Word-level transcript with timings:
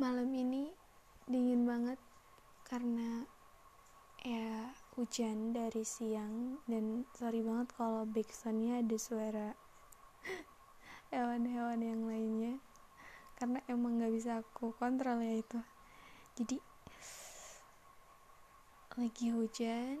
malam 0.00 0.32
ini 0.32 0.72
dingin 1.28 1.68
banget 1.68 2.00
karena 2.64 3.28
ya 4.24 4.72
hujan 4.96 5.52
dari 5.52 5.84
siang 5.84 6.62
dan 6.64 7.04
sorry 7.12 7.44
banget 7.44 7.68
kalau 7.76 8.08
backsoundnya 8.08 8.80
ada 8.80 8.96
suara 8.96 9.48
hewan-hewan 11.12 11.80
yang 11.84 12.02
lainnya. 12.08 12.54
Karena 13.36 13.60
emang 13.68 14.00
gak 14.00 14.14
bisa 14.14 14.40
aku 14.40 14.72
kontrol 14.80 15.20
ya 15.20 15.36
itu. 15.36 15.60
Jadi 16.40 16.56
lagi 18.92 19.32
hujan 19.32 19.96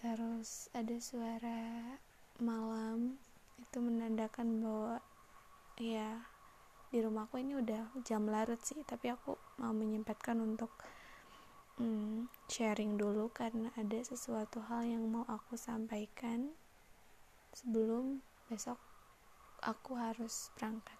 terus 0.00 0.72
ada 0.72 0.96
suara 1.00 1.96
malam 2.40 3.20
itu 3.60 3.78
menandakan 3.80 4.60
bahwa 4.60 4.96
ya 5.76 6.33
di 6.94 7.02
rumahku 7.02 7.42
ini 7.42 7.58
udah 7.58 7.90
jam 8.06 8.30
larut 8.30 8.62
sih 8.62 8.78
tapi 8.86 9.10
aku 9.10 9.34
mau 9.58 9.74
menyempatkan 9.74 10.38
untuk 10.38 10.70
hmm, 11.82 12.30
sharing 12.46 12.94
dulu 12.94 13.34
karena 13.34 13.74
ada 13.74 13.98
sesuatu 13.98 14.62
hal 14.70 14.86
yang 14.86 15.02
mau 15.10 15.26
aku 15.26 15.58
sampaikan 15.58 16.54
sebelum 17.50 18.22
besok 18.46 18.78
aku 19.58 19.98
harus 19.98 20.54
berangkat. 20.54 20.94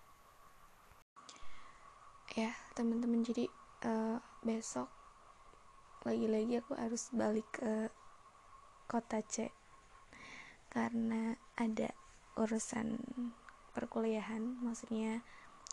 Ya 2.35 2.51
teman-teman 2.75 3.23
jadi 3.23 3.47
uh, 3.87 4.19
besok 4.43 4.91
lagi-lagi 6.03 6.59
aku 6.59 6.75
harus 6.75 7.07
balik 7.15 7.47
ke 7.55 7.87
kota 8.91 9.23
C 9.23 9.55
karena 10.75 11.39
ada 11.55 11.95
urusan 12.35 12.99
perkuliahan 13.79 14.59
maksudnya 14.59 15.23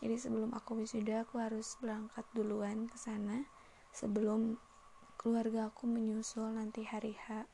jadi 0.02 0.18
sebelum 0.18 0.50
aku 0.58 0.82
wisuda 0.82 1.22
aku 1.30 1.38
harus 1.38 1.78
berangkat 1.78 2.26
duluan 2.34 2.90
ke 2.90 2.98
sana 2.98 3.46
sebelum 3.94 4.58
keluarga 5.14 5.70
aku 5.70 5.86
menyusul 5.86 6.50
nanti 6.58 6.82
hari 6.82 7.14
H. 7.14 7.46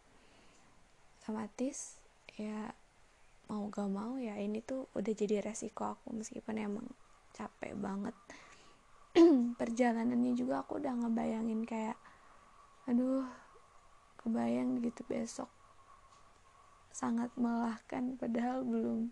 Otomatis 1.19 1.99
ya 2.39 2.71
mau 3.51 3.67
gak 3.67 3.91
mau 3.91 4.15
ya 4.15 4.39
ini 4.39 4.63
tuh 4.63 4.87
udah 4.95 5.11
jadi 5.11 5.43
resiko 5.43 5.91
aku 5.99 6.15
meskipun 6.15 6.55
emang 6.55 6.87
capek 7.35 7.75
banget. 7.75 8.15
Perjalanannya 9.59 10.31
juga 10.31 10.63
aku 10.63 10.79
udah 10.79 10.95
ngebayangin 11.03 11.67
kayak 11.67 11.99
aduh 12.87 13.27
kebayang 14.23 14.79
gitu 14.79 15.03
besok. 15.03 15.51
Sangat 16.95 17.35
melelahkan 17.35 18.15
padahal 18.15 18.63
belum 18.63 19.11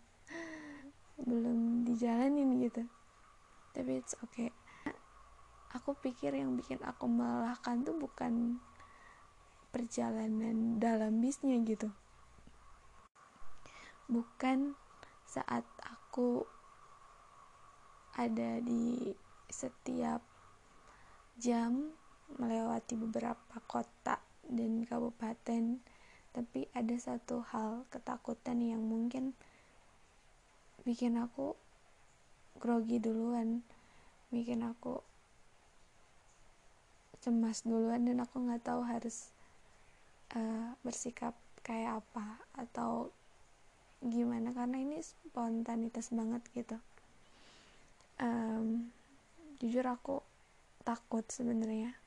belum 1.20 1.84
dijalanin 1.84 2.64
gitu 2.64 2.88
tapi 3.76 4.00
it's 4.00 4.16
okay. 4.24 4.56
Aku 5.76 5.92
pikir 6.00 6.32
yang 6.32 6.56
bikin 6.56 6.80
aku 6.88 7.12
melelahkan 7.12 7.84
tuh 7.84 8.00
bukan 8.00 8.64
perjalanan 9.76 10.80
dalam 10.80 11.20
bisnya 11.20 11.60
gitu. 11.68 11.92
Bukan 14.08 14.80
saat 15.28 15.68
aku 15.84 16.48
ada 18.16 18.64
di 18.64 19.12
setiap 19.52 20.24
jam 21.36 21.92
melewati 22.40 22.96
beberapa 22.96 23.60
kota 23.68 24.24
dan 24.48 24.88
kabupaten 24.88 25.84
tapi 26.32 26.68
ada 26.72 26.96
satu 26.96 27.44
hal 27.52 27.84
ketakutan 27.92 28.60
yang 28.64 28.84
mungkin 28.84 29.36
bikin 30.88 31.20
aku 31.20 31.60
grogi 32.60 32.98
duluan 33.04 33.62
bikin 34.32 34.66
aku 34.66 35.00
cemas 37.26 37.66
duluan 37.66 38.06
dan 38.06 38.22
aku 38.22 38.38
nggak 38.38 38.62
tahu 38.62 38.86
harus 38.86 39.34
uh, 40.38 40.78
bersikap 40.86 41.34
kayak 41.66 42.06
apa 42.06 42.38
atau 42.54 43.10
gimana 44.06 44.54
karena 44.54 44.78
ini 44.78 45.02
spontanitas 45.02 46.14
banget 46.14 46.46
gitu. 46.54 46.78
Um, 48.22 48.94
jujur 49.58 49.82
aku 49.90 50.22
takut 50.86 51.26
sebenarnya. 51.26 51.98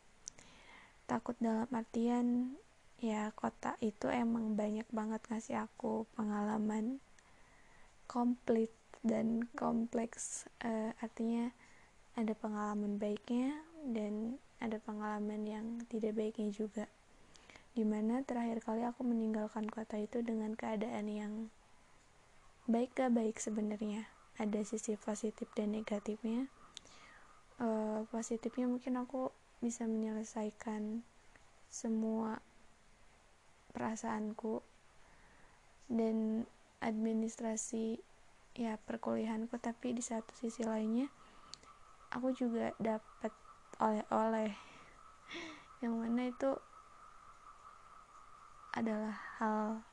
Takut 1.10 1.34
dalam 1.42 1.66
artian 1.74 2.54
ya 3.02 3.34
kota 3.34 3.74
itu 3.82 4.06
emang 4.10 4.54
banyak 4.54 4.86
banget 4.94 5.22
ngasih 5.26 5.66
aku 5.66 6.06
pengalaman 6.14 7.02
komplit 8.06 8.70
dan 9.02 9.46
kompleks 9.54 10.48
uh, 10.64 10.90
artinya 10.98 11.54
ada 12.18 12.34
pengalaman 12.34 12.98
baiknya 12.98 13.62
dan 13.86 14.42
ada 14.58 14.82
pengalaman 14.82 15.46
yang 15.46 15.66
tidak 15.86 16.18
baiknya 16.18 16.50
juga. 16.50 16.86
Di 17.78 17.86
mana 17.86 18.26
terakhir 18.26 18.58
kali 18.66 18.82
aku 18.82 19.06
meninggalkan 19.06 19.70
kota 19.70 19.94
itu 20.02 20.18
dengan 20.26 20.58
keadaan 20.58 21.06
yang 21.06 21.32
baik 22.66 22.98
gak 22.98 23.14
baik 23.14 23.38
sebenarnya. 23.38 24.10
Ada 24.34 24.66
sisi 24.66 24.98
positif 24.98 25.46
dan 25.54 25.78
negatifnya. 25.78 26.50
Uh, 27.58 28.06
positifnya 28.10 28.66
mungkin 28.66 28.98
aku 28.98 29.30
bisa 29.58 29.86
menyelesaikan 29.86 31.02
semua 31.70 32.38
perasaanku 33.74 34.62
dan 35.90 36.46
administrasi 36.82 37.98
ya 38.58 38.74
perkuliahanku. 38.82 39.54
Tapi 39.62 39.94
di 39.94 40.02
satu 40.02 40.34
sisi 40.34 40.66
lainnya 40.66 41.06
aku 42.10 42.34
juga 42.34 42.74
dapat 42.82 43.30
oleh-oleh. 43.78 44.50
Yang 45.82 45.94
mana 45.94 46.22
itu 46.26 46.50
adalah 48.74 49.14
hal 49.38 49.86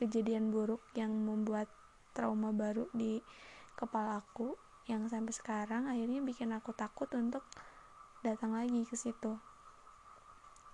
kejadian 0.00 0.50
buruk 0.50 0.82
yang 0.96 1.12
membuat 1.12 1.68
trauma 2.16 2.50
baru 2.50 2.88
di 2.90 3.22
kepalaku 3.78 4.56
yang 4.90 5.06
sampai 5.06 5.30
sekarang 5.30 5.86
akhirnya 5.86 6.18
bikin 6.20 6.50
aku 6.50 6.74
takut 6.74 7.06
untuk 7.14 7.46
datang 8.26 8.52
lagi 8.56 8.82
ke 8.82 8.98
situ. 8.98 9.38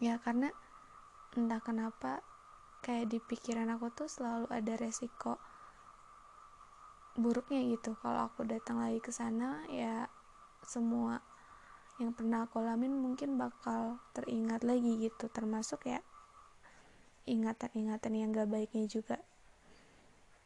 Ya 0.00 0.16
karena 0.22 0.50
entah 1.36 1.60
kenapa 1.60 2.24
kayak 2.80 3.10
di 3.12 3.18
pikiran 3.20 3.68
aku 3.74 3.92
tuh 3.92 4.08
selalu 4.08 4.48
ada 4.48 4.74
resiko 4.80 5.36
buruknya 7.18 7.60
gitu. 7.66 7.98
Kalau 7.98 8.30
aku 8.30 8.46
datang 8.46 8.78
lagi 8.78 9.02
ke 9.02 9.10
sana 9.10 9.66
ya 9.66 10.06
semua 10.62 11.18
yang 11.98 12.14
pernah 12.14 12.46
aku 12.46 12.62
alamin 12.62 12.94
mungkin 12.94 13.34
bakal 13.34 13.98
teringat 14.14 14.62
lagi 14.62 15.02
gitu. 15.02 15.26
Termasuk 15.26 15.90
ya 15.90 15.98
ingatan-ingatan 17.26 18.12
yang 18.14 18.30
gak 18.30 18.48
baiknya 18.48 18.86
juga. 18.86 19.18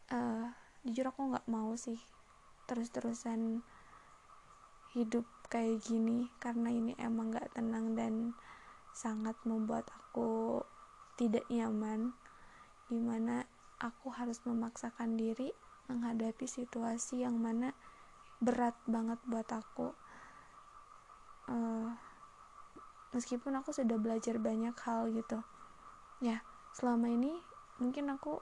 Uh, 0.08 0.48
jujur 0.82 1.08
aku 1.08 1.30
nggak 1.30 1.46
mau 1.48 1.72
sih 1.78 2.00
terus-terusan 2.66 3.60
hidup 4.96 5.28
kayak 5.52 5.84
gini. 5.84 6.32
Karena 6.40 6.72
ini 6.72 6.96
emang 6.96 7.36
gak 7.36 7.52
tenang 7.52 7.92
dan 7.92 8.32
sangat 8.96 9.36
membuat 9.44 9.92
aku 9.92 10.64
tidak 11.20 11.44
nyaman. 11.52 12.16
Di 12.88 12.96
mana 12.96 13.44
aku 13.76 14.08
harus 14.08 14.40
memaksakan 14.48 15.20
diri 15.20 15.52
menghadapi 15.92 16.48
situasi 16.48 17.28
yang 17.28 17.36
mana 17.36 17.76
berat 18.40 18.72
banget 18.88 19.20
buat 19.28 19.44
aku. 19.52 19.92
Uh, 21.52 21.92
meskipun 23.12 23.52
aku 23.60 23.76
sudah 23.76 24.00
belajar 24.00 24.40
banyak 24.40 24.72
hal 24.88 25.12
gitu. 25.12 25.44
Ya 26.24 26.40
selama 26.72 27.12
ini 27.12 27.36
mungkin 27.76 28.08
aku 28.08 28.40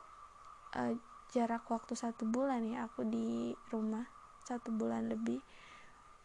uh, 0.79 0.95
jarak 1.35 1.67
waktu 1.67 1.99
satu 1.99 2.23
bulan 2.31 2.63
ya 2.63 2.87
aku 2.87 3.03
di 3.03 3.51
rumah 3.75 4.07
satu 4.47 4.71
bulan 4.71 5.11
lebih. 5.11 5.43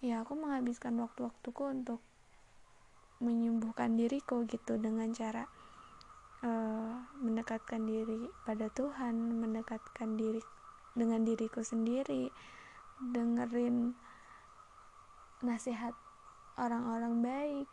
Ya 0.06 0.22
aku 0.22 0.38
menghabiskan 0.38 0.94
waktu-waktuku 1.02 1.64
untuk 1.66 2.00
menyembuhkan 3.24 3.98
diriku 3.98 4.46
gitu 4.46 4.78
dengan 4.78 5.10
cara 5.16 5.48
uh, 6.44 6.94
mendekatkan 7.24 7.82
diri 7.88 8.28
pada 8.44 8.68
Tuhan 8.70 9.40
mendekatkan 9.40 10.20
diri 10.20 10.44
dengan 10.96 11.28
diriku 11.28 11.60
sendiri 11.62 12.32
dengerin 13.00 13.94
nasihat 15.44 15.94
orang-orang 16.56 17.20
baik. 17.20 17.70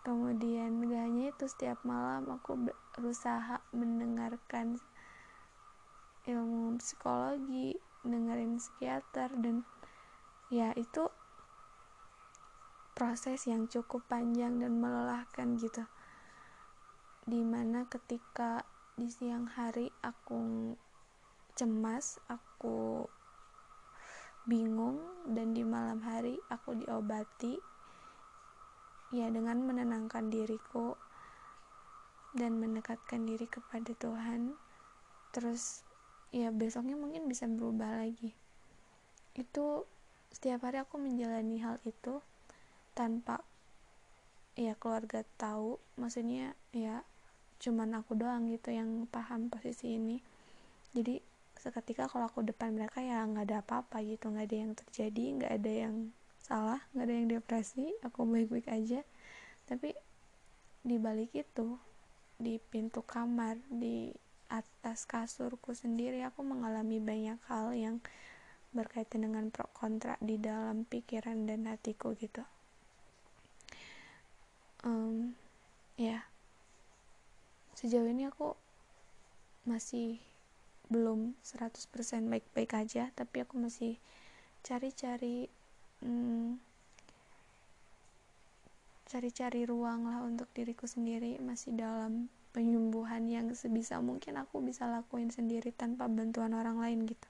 Kemudian 0.00 0.80
gak 0.88 1.04
hanya 1.04 1.24
itu 1.28 1.44
setiap 1.44 1.80
malam 1.84 2.24
aku 2.32 2.56
berusaha 2.96 3.60
mendengarkan 3.72 4.80
ilmu 6.24 6.80
psikologi 6.80 7.76
dengerin 8.00 8.56
psikiater 8.56 9.28
dan 9.36 9.68
ya 10.48 10.72
itu 10.72 11.12
proses 12.96 13.44
yang 13.44 13.68
cukup 13.68 14.04
panjang 14.08 14.56
dan 14.60 14.80
melelahkan 14.80 15.56
gitu. 15.60 15.84
Di 17.24 17.44
mana 17.44 17.84
ketika 17.88 18.64
di 18.96 19.08
siang 19.08 19.48
hari 19.48 19.92
aku 20.00 20.76
cemas 21.54 22.18
aku 22.30 23.06
bingung 24.48 24.98
dan 25.30 25.52
di 25.52 25.62
malam 25.62 26.00
hari 26.02 26.40
aku 26.48 26.74
diobati 26.80 27.54
ya 29.10 29.26
dengan 29.30 29.62
menenangkan 29.66 30.30
diriku 30.30 30.94
dan 32.34 32.62
mendekatkan 32.62 33.26
diri 33.26 33.46
kepada 33.50 33.90
Tuhan. 33.98 34.54
Terus 35.34 35.82
ya 36.30 36.54
besoknya 36.54 36.94
mungkin 36.94 37.26
bisa 37.26 37.46
berubah 37.50 38.06
lagi. 38.06 38.34
Itu 39.34 39.86
setiap 40.30 40.66
hari 40.66 40.78
aku 40.78 40.98
menjalani 40.98 41.58
hal 41.62 41.82
itu 41.82 42.22
tanpa 42.94 43.42
ya 44.54 44.78
keluarga 44.78 45.26
tahu. 45.38 45.82
Maksudnya 45.98 46.54
ya 46.70 47.02
cuman 47.60 47.98
aku 47.98 48.16
doang 48.16 48.48
gitu 48.48 48.70
yang 48.70 49.10
paham 49.10 49.50
posisi 49.50 49.98
ini. 49.98 50.22
Jadi 50.94 51.29
seketika 51.60 52.08
kalau 52.08 52.26
aku 52.26 52.40
depan 52.40 52.72
mereka 52.72 53.04
ya 53.04 53.20
nggak 53.28 53.44
ada 53.44 53.56
apa-apa 53.60 54.00
gitu 54.00 54.32
nggak 54.32 54.48
ada 54.48 54.56
yang 54.56 54.72
terjadi 54.72 55.24
nggak 55.36 55.52
ada 55.60 55.72
yang 55.86 55.94
salah 56.40 56.80
nggak 56.96 57.04
ada 57.04 57.14
yang 57.14 57.28
depresi 57.28 57.92
aku 58.00 58.24
baik-baik 58.24 58.68
aja. 58.72 59.04
Tapi 59.68 59.92
di 60.80 60.96
balik 60.96 61.36
itu 61.36 61.76
di 62.40 62.56
pintu 62.56 63.04
kamar 63.04 63.60
di 63.68 64.08
atas 64.50 65.04
kasurku 65.06 65.76
sendiri 65.76 66.24
aku 66.26 66.42
mengalami 66.42 66.98
banyak 66.98 67.38
hal 67.46 67.76
yang 67.76 68.02
berkaitan 68.74 69.28
dengan 69.28 69.52
pro 69.52 69.68
kontra 69.76 70.16
di 70.18 70.40
dalam 70.40 70.88
pikiran 70.88 71.46
dan 71.46 71.68
hatiku 71.68 72.16
gitu. 72.18 72.42
Um, 74.80 75.36
ya. 76.00 76.24
Sejauh 77.76 78.08
ini 78.08 78.26
aku 78.26 78.56
masih 79.68 80.18
belum 80.90 81.38
100% 81.46 81.86
baik-baik 82.26 82.74
aja 82.74 83.14
tapi 83.14 83.46
aku 83.46 83.56
masih 83.56 83.96
cari-cari 84.66 85.46
hmm, 86.02 86.58
cari-cari 89.10 89.66
ruang 89.66 90.06
lah 90.06 90.22
untuk 90.22 90.46
diriku 90.54 90.86
sendiri 90.86 91.38
masih 91.42 91.74
dalam 91.74 92.30
penyembuhan 92.50 93.30
yang 93.30 93.50
sebisa 93.54 94.02
mungkin 94.02 94.38
aku 94.38 94.58
bisa 94.62 94.86
lakuin 94.86 95.30
sendiri 95.30 95.70
tanpa 95.70 96.10
bantuan 96.10 96.54
orang 96.54 96.78
lain 96.78 97.06
gitu. 97.06 97.28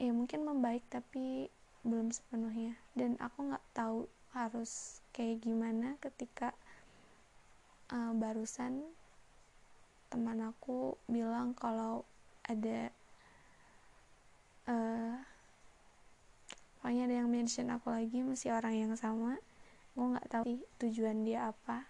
Ya 0.00 0.12
mungkin 0.12 0.44
membaik 0.44 0.84
tapi 0.88 1.48
belum 1.84 2.12
sepenuhnya. 2.12 2.76
Dan 2.96 3.16
aku 3.20 3.48
nggak 3.52 3.64
tahu 3.76 4.08
harus 4.36 5.00
kayak 5.16 5.44
gimana 5.44 5.96
ketika 6.00 6.56
uh, 7.92 8.12
barusan 8.16 8.84
teman 10.14 10.38
aku 10.46 10.94
bilang 11.10 11.58
kalau 11.58 12.06
ada 12.46 12.94
uh, 14.70 15.18
pokoknya 16.78 17.10
ada 17.10 17.16
yang 17.18 17.34
mention 17.34 17.66
aku 17.74 17.90
lagi 17.90 18.22
masih 18.22 18.54
orang 18.54 18.78
yang 18.78 18.94
sama. 18.94 19.42
Gue 19.98 20.14
nggak 20.14 20.30
tahu 20.30 20.46
tujuan 20.86 21.26
dia 21.26 21.50
apa. 21.50 21.82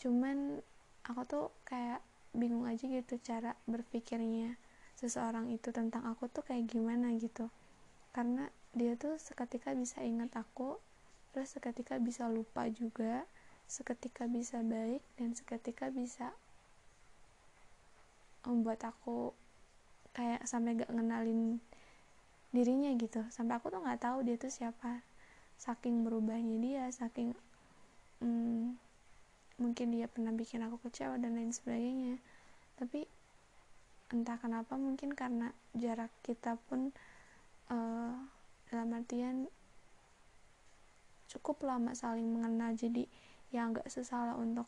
Cuman 0.00 0.64
aku 1.04 1.20
tuh 1.28 1.46
kayak 1.68 2.00
bingung 2.32 2.64
aja 2.64 2.88
gitu 2.88 3.20
cara 3.20 3.52
berpikirnya 3.68 4.56
seseorang 4.96 5.52
itu 5.52 5.68
tentang 5.68 6.08
aku 6.08 6.32
tuh 6.32 6.40
kayak 6.40 6.64
gimana 6.64 7.12
gitu. 7.20 7.52
Karena 8.16 8.48
dia 8.72 8.96
tuh 8.96 9.20
seketika 9.20 9.76
bisa 9.76 10.00
ingat 10.00 10.32
aku 10.32 10.80
terus 11.36 11.52
seketika 11.52 12.00
bisa 12.00 12.24
lupa 12.24 12.72
juga 12.72 13.28
seketika 13.70 14.26
bisa 14.26 14.58
baik 14.66 14.98
dan 15.14 15.30
seketika 15.38 15.94
bisa 15.94 16.34
membuat 18.42 18.82
aku 18.82 19.30
kayak 20.10 20.42
sampai 20.42 20.74
gak 20.74 20.90
ngenalin 20.90 21.62
dirinya 22.50 22.90
gitu. 22.98 23.22
Sampai 23.30 23.62
aku 23.62 23.70
tuh 23.70 23.78
nggak 23.78 24.02
tahu 24.02 24.26
dia 24.26 24.34
tuh 24.34 24.50
siapa. 24.50 25.06
Saking 25.54 26.02
berubahnya 26.02 26.56
dia 26.58 26.84
saking 26.90 27.30
hmm, 28.18 28.74
mungkin 29.62 29.86
dia 29.94 30.10
pernah 30.10 30.34
bikin 30.34 30.66
aku 30.66 30.82
kecewa 30.90 31.14
dan 31.22 31.38
lain 31.38 31.54
sebagainya. 31.54 32.18
Tapi 32.74 33.06
entah 34.10 34.34
kenapa 34.42 34.74
mungkin 34.74 35.14
karena 35.14 35.54
jarak 35.78 36.10
kita 36.26 36.58
pun 36.66 36.90
uh, 37.70 38.18
dalam 38.66 38.90
artian 38.98 39.46
cukup 41.30 41.62
lama 41.62 41.94
saling 41.94 42.26
mengenal. 42.26 42.74
Jadi 42.74 43.06
ya 43.50 43.66
nggak 43.66 43.90
sesalah 43.90 44.38
untuk 44.38 44.66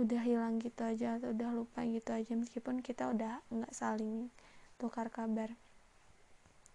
udah 0.00 0.24
hilang 0.24 0.56
gitu 0.64 0.80
aja 0.80 1.20
atau 1.20 1.36
udah 1.36 1.52
lupa 1.52 1.84
gitu 1.84 2.16
aja 2.16 2.32
meskipun 2.32 2.80
kita 2.80 3.12
udah 3.12 3.44
nggak 3.52 3.74
saling 3.76 4.32
tukar 4.80 5.12
kabar. 5.12 5.52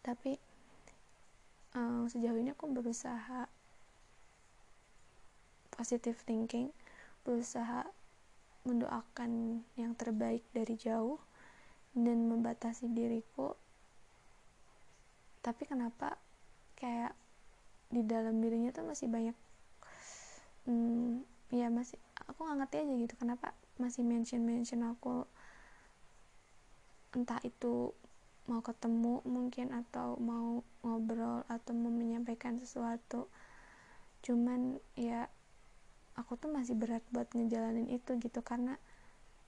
Tapi 0.05 0.37
um, 1.73 2.05
sejauh 2.05 2.37
ini 2.37 2.53
aku 2.53 2.69
berusaha 2.69 3.49
positive 5.75 6.21
thinking 6.23 6.71
berusaha 7.25 7.89
mendoakan 8.63 9.61
yang 9.75 9.97
terbaik 9.97 10.45
dari 10.53 10.77
jauh 10.77 11.17
dan 11.97 12.29
membatasi 12.29 12.89
diriku. 12.93 13.57
Tapi 15.41 15.65
kenapa 15.65 16.17
kayak 16.77 17.13
di 17.89 18.01
dalam 18.05 18.41
dirinya 18.41 18.73
tuh 18.73 18.85
masih 18.85 19.09
banyak 19.09 19.37
hmm, 20.65 21.25
ya 21.53 21.69
masih 21.69 21.97
aku 22.25 22.45
nggak 22.45 22.57
ngerti 22.65 22.75
aja 22.81 22.93
gitu 23.05 23.15
kenapa 23.17 23.53
masih 23.77 24.01
mention 24.01 24.43
mention 24.43 24.81
aku. 24.85 25.25
Entah 27.15 27.39
itu 27.47 27.95
mau 28.45 28.61
ketemu 28.61 29.25
mungkin 29.25 29.73
atau 29.73 30.21
mau 30.21 30.61
ngobrol 30.85 31.41
atau 31.49 31.73
mau 31.73 31.89
menyampaikan 31.89 32.61
sesuatu. 32.61 33.25
Cuman 34.21 34.77
ya 34.93 35.29
aku 36.15 36.37
tuh 36.37 36.49
masih 36.49 36.77
berat 36.77 37.03
buat 37.11 37.27
ngejalanin 37.33 37.89
itu 37.91 38.15
gitu 38.21 38.39
karena 38.45 38.77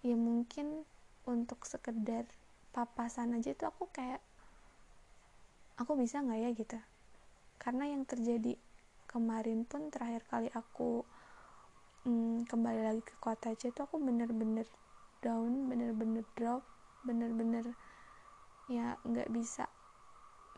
ya 0.02 0.18
mungkin 0.18 0.86
untuk 1.28 1.64
sekedar 1.68 2.26
papasan 2.72 3.36
aja 3.36 3.52
itu 3.52 3.64
aku 3.66 3.90
kayak 3.90 4.22
aku 5.78 5.94
bisa 5.98 6.22
nggak 6.22 6.40
ya 6.42 6.50
gitu? 6.54 6.78
Karena 7.62 7.90
yang 7.90 8.04
terjadi 8.04 8.58
kemarin 9.18 9.66
pun 9.66 9.90
terakhir 9.90 10.22
kali 10.30 10.54
aku 10.54 11.02
hmm, 12.06 12.46
kembali 12.46 12.86
lagi 12.86 13.02
ke 13.02 13.18
kota 13.18 13.50
aja 13.50 13.74
tuh 13.74 13.90
aku 13.90 13.98
bener-bener 13.98 14.70
down 15.26 15.66
bener-bener 15.66 16.22
drop 16.38 16.62
bener-bener 17.02 17.74
ya 18.70 18.94
nggak 19.02 19.34
bisa 19.34 19.66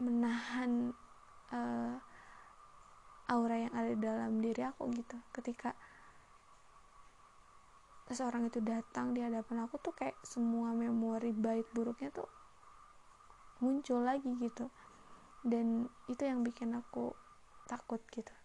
menahan 0.04 0.92
uh, 1.56 1.96
aura 3.30 3.56
yang 3.70 3.74
ada 3.78 3.94
dalam 3.96 4.42
diri 4.42 4.66
aku 4.66 4.90
gitu. 4.92 5.16
Ketika 5.30 5.78
seseorang 8.10 8.50
itu 8.50 8.58
datang 8.60 9.14
di 9.14 9.22
hadapan 9.22 9.70
aku 9.70 9.78
tuh 9.78 9.94
kayak 9.94 10.18
semua 10.26 10.74
memori 10.74 11.30
baik 11.30 11.70
buruknya 11.72 12.10
tuh 12.10 12.28
muncul 13.62 14.02
lagi 14.02 14.34
gitu. 14.42 14.68
Dan 15.46 15.88
itu 16.10 16.26
yang 16.26 16.42
bikin 16.42 16.74
aku 16.74 17.14
takut 17.70 18.02
gitu 18.10 18.39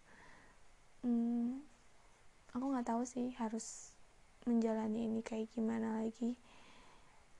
tahu 2.85 3.01
sih 3.03 3.33
harus 3.41 3.89
menjalani 4.45 5.09
ini 5.09 5.25
kayak 5.25 5.49
gimana 5.57 6.05
lagi. 6.05 6.37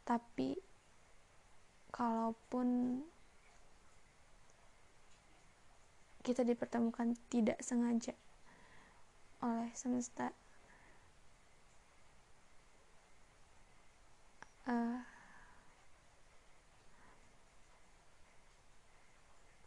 Tapi 0.01 0.57
kalaupun 1.93 2.99
kita 6.25 6.41
dipertemukan 6.41 7.13
tidak 7.29 7.61
sengaja 7.61 8.17
oleh 9.45 9.69
semesta 9.77 10.33
uh, 14.65 15.05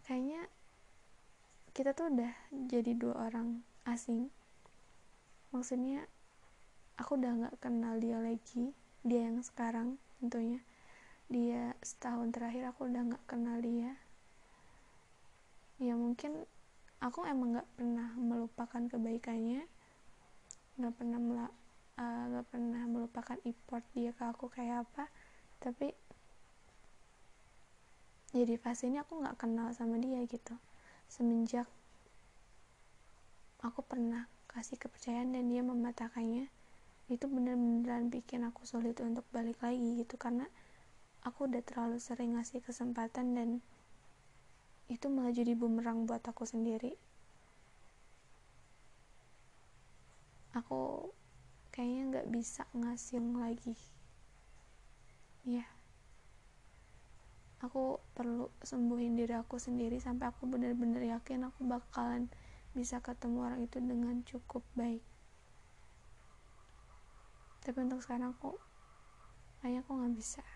kayaknya 0.02 0.50
kita 1.70 1.94
tuh 1.94 2.10
udah 2.10 2.34
jadi 2.66 2.90
dua 2.98 3.30
orang 3.30 3.62
asing 3.86 4.34
maksudnya 5.54 6.04
aku 6.98 7.16
udah 7.16 7.32
nggak 7.32 7.56
kenal 7.62 7.96
dia 7.96 8.18
lagi 8.18 8.74
dia 9.06 9.30
yang 9.30 9.40
sekarang 9.40 9.96
tentunya. 10.18 10.60
Dia 11.28 11.76
setahun 11.84 12.32
terakhir 12.34 12.72
aku 12.72 12.88
udah 12.88 13.02
nggak 13.14 13.24
kenal 13.28 13.56
dia. 13.60 13.94
Ya 15.78 15.94
mungkin 15.94 16.44
aku 16.98 17.22
emang 17.28 17.54
nggak 17.54 17.70
pernah 17.78 18.08
melupakan 18.18 18.82
kebaikannya. 18.90 19.62
Nggak 20.76 20.94
pernah 20.98 21.18
eh, 21.98 22.22
nggak 22.34 22.46
uh, 22.46 22.50
pernah 22.50 22.82
melupakan 22.90 23.38
import 23.46 23.84
dia 23.94 24.10
ke 24.12 24.24
aku 24.26 24.50
kayak 24.50 24.88
apa. 24.88 25.06
Tapi 25.62 25.94
jadi 28.34 28.60
pas 28.60 28.76
ini 28.84 29.00
aku 29.00 29.24
nggak 29.24 29.38
kenal 29.38 29.70
sama 29.72 29.96
dia 29.96 30.20
gitu. 30.26 30.52
Semenjak 31.08 31.64
aku 33.64 33.80
pernah 33.82 34.28
kasih 34.48 34.80
kepercayaan 34.80 35.36
dan 35.36 35.46
dia 35.52 35.62
mematakannya 35.62 36.48
itu 37.08 37.24
bener-beneran 37.24 38.12
bikin 38.12 38.44
aku 38.44 38.68
sulit 38.68 38.96
untuk 39.00 39.24
balik 39.32 39.60
lagi 39.64 40.00
gitu. 40.00 40.16
Karena 40.16 40.48
aku 41.24 41.48
udah 41.48 41.62
terlalu 41.64 42.00
sering 42.00 42.36
ngasih 42.36 42.60
kesempatan 42.64 43.36
dan 43.36 43.48
itu 44.88 45.06
malah 45.12 45.32
jadi 45.32 45.52
bumerang 45.52 46.08
buat 46.08 46.24
aku 46.24 46.48
sendiri. 46.48 46.96
Aku 50.56 51.12
kayaknya 51.70 52.02
nggak 52.10 52.28
bisa 52.32 52.64
ngasih 52.72 53.20
lagi. 53.36 53.76
Ya 55.44 55.64
aku 57.58 57.98
perlu 58.14 58.46
sembuhin 58.62 59.18
diri 59.18 59.34
aku 59.34 59.58
sendiri 59.58 59.98
sampai 59.98 60.30
aku 60.30 60.46
bener-bener 60.46 61.02
yakin 61.10 61.50
aku 61.50 61.66
bakalan 61.66 62.30
bisa 62.78 63.02
ketemu 63.02 63.42
orang 63.42 63.60
itu 63.66 63.82
dengan 63.82 64.22
cukup 64.22 64.62
baik. 64.78 65.02
Tapi 67.66 67.78
untuk 67.82 67.98
sekarang 67.98 68.38
aku 68.38 68.54
kayaknya 69.58 69.82
aku 69.82 69.90
nggak 69.98 70.14
bisa 70.14 70.46